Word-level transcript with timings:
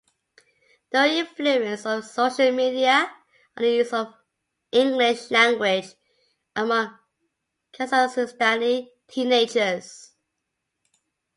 The 0.91 1.05
influence 1.17 1.85
of 1.85 2.03
social 2.03 2.51
media 2.51 3.07
on 3.55 3.63
the 3.63 3.69
use 3.69 3.93
of 3.93 4.11
English 4.71 5.29
language 5.29 5.93
among 6.55 6.97
Kazakhstani 7.71 8.87
teenagers. 9.07 10.15